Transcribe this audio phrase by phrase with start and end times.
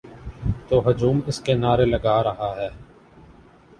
[0.69, 2.69] تو ہجوم اس کے نعرے لگا رہا ہے۔